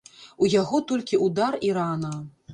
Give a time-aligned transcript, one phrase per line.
[0.45, 2.13] У яго толькі ўдар і рана.